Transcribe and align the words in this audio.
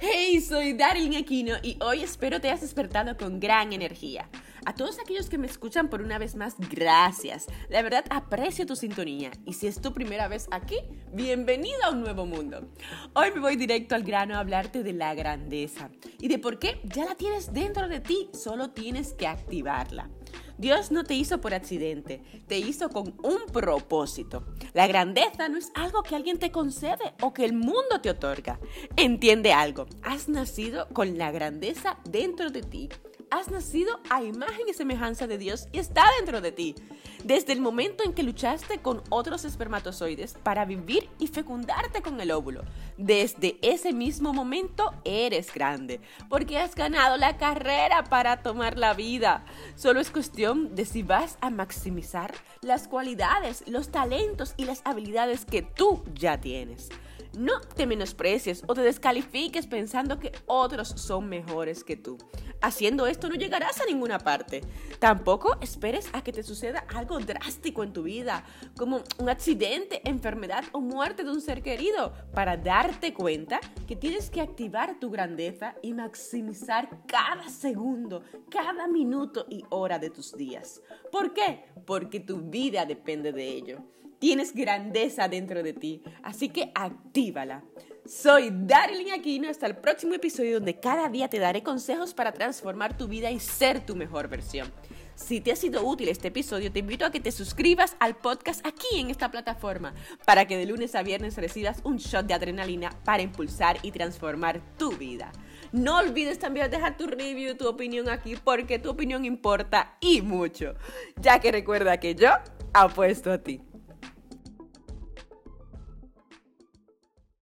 Hey, 0.00 0.40
soy 0.40 0.74
Daryl 0.74 1.16
Aquino 1.16 1.56
y 1.60 1.76
hoy 1.82 2.04
espero 2.04 2.40
te 2.40 2.46
hayas 2.46 2.60
despertado 2.60 3.16
con 3.16 3.40
gran 3.40 3.72
energía. 3.72 4.28
A 4.64 4.72
todos 4.72 5.00
aquellos 5.00 5.28
que 5.28 5.38
me 5.38 5.48
escuchan 5.48 5.90
por 5.90 6.02
una 6.02 6.18
vez 6.18 6.36
más, 6.36 6.54
gracias. 6.70 7.46
La 7.68 7.82
verdad 7.82 8.04
aprecio 8.08 8.64
tu 8.64 8.76
sintonía 8.76 9.32
y 9.44 9.54
si 9.54 9.66
es 9.66 9.80
tu 9.80 9.92
primera 9.92 10.28
vez 10.28 10.46
aquí, 10.52 10.76
bienvenido 11.12 11.82
a 11.84 11.90
un 11.90 12.02
nuevo 12.02 12.26
mundo. 12.26 12.68
Hoy 13.14 13.32
me 13.34 13.40
voy 13.40 13.56
directo 13.56 13.96
al 13.96 14.04
grano 14.04 14.36
a 14.36 14.38
hablarte 14.38 14.84
de 14.84 14.92
la 14.92 15.16
grandeza 15.16 15.90
y 16.20 16.28
de 16.28 16.38
por 16.38 16.60
qué 16.60 16.80
ya 16.84 17.04
la 17.04 17.16
tienes 17.16 17.52
dentro 17.52 17.88
de 17.88 17.98
ti, 17.98 18.30
solo 18.32 18.70
tienes 18.70 19.14
que 19.14 19.26
activarla. 19.26 20.08
Dios 20.58 20.90
no 20.90 21.04
te 21.04 21.14
hizo 21.14 21.40
por 21.40 21.54
accidente, 21.54 22.20
te 22.48 22.58
hizo 22.58 22.90
con 22.90 23.14
un 23.22 23.46
propósito. 23.52 24.44
La 24.74 24.88
grandeza 24.88 25.48
no 25.48 25.56
es 25.56 25.70
algo 25.74 26.02
que 26.02 26.16
alguien 26.16 26.38
te 26.38 26.50
concede 26.50 27.14
o 27.22 27.32
que 27.32 27.44
el 27.44 27.52
mundo 27.52 28.00
te 28.02 28.10
otorga. 28.10 28.58
Entiende 28.96 29.52
algo, 29.52 29.86
has 30.02 30.28
nacido 30.28 30.88
con 30.88 31.16
la 31.16 31.30
grandeza 31.30 31.98
dentro 32.04 32.50
de 32.50 32.62
ti 32.62 32.88
has 33.30 33.50
nacido 33.50 34.00
a 34.10 34.22
imagen 34.22 34.68
y 34.68 34.74
semejanza 34.74 35.26
de 35.26 35.38
Dios 35.38 35.68
y 35.72 35.78
está 35.78 36.04
dentro 36.18 36.40
de 36.40 36.52
ti. 36.52 36.74
Desde 37.24 37.52
el 37.52 37.60
momento 37.60 38.04
en 38.04 38.12
que 38.12 38.22
luchaste 38.22 38.78
con 38.78 39.02
otros 39.10 39.44
espermatozoides 39.44 40.34
para 40.34 40.64
vivir 40.64 41.08
y 41.18 41.26
fecundarte 41.26 42.00
con 42.00 42.20
el 42.20 42.30
óvulo, 42.30 42.62
desde 42.96 43.58
ese 43.62 43.92
mismo 43.92 44.32
momento 44.32 44.92
eres 45.04 45.52
grande, 45.52 46.00
porque 46.28 46.58
has 46.58 46.74
ganado 46.74 47.16
la 47.16 47.36
carrera 47.36 48.04
para 48.04 48.42
tomar 48.42 48.78
la 48.78 48.94
vida. 48.94 49.44
Solo 49.74 50.00
es 50.00 50.10
cuestión 50.10 50.74
de 50.74 50.84
si 50.84 51.02
vas 51.02 51.38
a 51.40 51.50
maximizar 51.50 52.34
las 52.62 52.88
cualidades, 52.88 53.64
los 53.66 53.90
talentos 53.90 54.54
y 54.56 54.64
las 54.64 54.82
habilidades 54.84 55.44
que 55.44 55.62
tú 55.62 56.04
ya 56.14 56.40
tienes. 56.40 56.88
No 57.36 57.60
te 57.60 57.86
menosprecies 57.86 58.64
o 58.66 58.74
te 58.74 58.80
descalifiques 58.80 59.66
pensando 59.66 60.18
que 60.18 60.32
otros 60.46 60.88
son 60.88 61.28
mejores 61.28 61.84
que 61.84 61.96
tú. 61.96 62.18
Haciendo 62.60 63.06
esto 63.06 63.28
no 63.28 63.36
llegarás 63.36 63.80
a 63.80 63.86
ninguna 63.86 64.18
parte. 64.18 64.62
Tampoco 64.98 65.56
esperes 65.60 66.08
a 66.12 66.22
que 66.22 66.32
te 66.32 66.42
suceda 66.42 66.84
algo 66.88 67.18
drástico 67.20 67.84
en 67.84 67.92
tu 67.92 68.02
vida, 68.02 68.44
como 68.76 69.02
un 69.18 69.28
accidente, 69.28 70.00
enfermedad 70.04 70.64
o 70.72 70.80
muerte 70.80 71.22
de 71.22 71.30
un 71.30 71.40
ser 71.40 71.62
querido, 71.62 72.12
para 72.34 72.56
darte 72.56 73.14
cuenta 73.14 73.60
que 73.86 73.94
tienes 73.94 74.30
que 74.30 74.40
activar 74.40 74.98
tu 74.98 75.10
grandeza 75.10 75.76
y 75.82 75.92
maximizar 75.94 77.04
cada 77.06 77.48
segundo, 77.48 78.22
cada 78.50 78.88
minuto 78.88 79.46
y 79.48 79.62
hora 79.70 79.98
de 79.98 80.10
tus 80.10 80.36
días. 80.36 80.82
¿Por 81.12 81.32
qué? 81.32 81.64
Porque 81.86 82.20
tu 82.20 82.38
vida 82.38 82.84
depende 82.84 83.32
de 83.32 83.48
ello. 83.48 83.78
Tienes 84.18 84.52
grandeza 84.52 85.28
dentro 85.28 85.62
de 85.62 85.72
ti, 85.72 86.02
así 86.22 86.48
que 86.48 86.72
actívala. 86.74 87.62
Soy 88.04 88.50
Darling 88.52 89.12
Aquino, 89.12 89.48
hasta 89.48 89.66
el 89.66 89.76
próximo 89.76 90.14
episodio 90.14 90.54
donde 90.54 90.80
cada 90.80 91.08
día 91.08 91.28
te 91.28 91.38
daré 91.38 91.62
consejos 91.62 92.14
para 92.14 92.32
transformar 92.32 92.96
tu 92.96 93.06
vida 93.06 93.30
y 93.30 93.38
ser 93.38 93.84
tu 93.84 93.94
mejor 93.94 94.28
versión. 94.28 94.72
Si 95.14 95.40
te 95.40 95.52
ha 95.52 95.56
sido 95.56 95.84
útil 95.84 96.08
este 96.08 96.28
episodio, 96.28 96.72
te 96.72 96.78
invito 96.78 97.04
a 97.04 97.10
que 97.10 97.20
te 97.20 97.30
suscribas 97.30 97.96
al 98.00 98.16
podcast 98.16 98.66
aquí 98.66 98.98
en 98.98 99.10
esta 99.10 99.30
plataforma 99.30 99.94
para 100.24 100.46
que 100.46 100.56
de 100.56 100.66
lunes 100.66 100.94
a 100.94 101.02
viernes 101.02 101.36
recibas 101.36 101.80
un 101.84 101.98
shot 101.98 102.26
de 102.26 102.34
adrenalina 102.34 102.90
para 103.04 103.22
impulsar 103.22 103.78
y 103.82 103.92
transformar 103.92 104.60
tu 104.78 104.90
vida. 104.92 105.30
No 105.70 105.98
olvides 105.98 106.38
también 106.38 106.70
dejar 106.70 106.96
tu 106.96 107.06
review, 107.06 107.56
tu 107.56 107.68
opinión 107.68 108.08
aquí, 108.08 108.36
porque 108.42 108.78
tu 108.78 108.90
opinión 108.90 109.24
importa 109.24 109.96
y 110.00 110.22
mucho. 110.22 110.74
Ya 111.20 111.40
que 111.40 111.52
recuerda 111.52 112.00
que 112.00 112.14
yo 112.14 112.30
apuesto 112.72 113.30
a 113.30 113.38
ti. 113.38 113.60